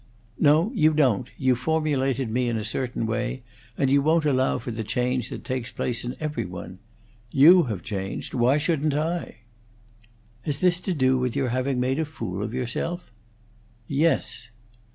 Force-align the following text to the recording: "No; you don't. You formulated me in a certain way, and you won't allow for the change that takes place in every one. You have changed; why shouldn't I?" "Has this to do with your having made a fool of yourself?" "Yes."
"No; 0.39 0.71
you 0.73 0.95
don't. 0.95 1.27
You 1.37 1.55
formulated 1.55 2.31
me 2.31 2.49
in 2.49 2.57
a 2.57 2.63
certain 2.63 3.05
way, 3.05 3.43
and 3.77 3.87
you 3.87 4.01
won't 4.01 4.25
allow 4.25 4.57
for 4.57 4.71
the 4.71 4.83
change 4.83 5.29
that 5.29 5.43
takes 5.43 5.69
place 5.71 6.03
in 6.03 6.15
every 6.19 6.43
one. 6.43 6.79
You 7.29 7.65
have 7.67 7.83
changed; 7.83 8.33
why 8.33 8.57
shouldn't 8.57 8.95
I?" 8.95 9.41
"Has 10.41 10.59
this 10.59 10.79
to 10.89 10.95
do 10.95 11.19
with 11.19 11.35
your 11.35 11.49
having 11.49 11.79
made 11.79 11.99
a 11.99 12.05
fool 12.05 12.41
of 12.41 12.51
yourself?" 12.51 13.11
"Yes." 13.87 14.49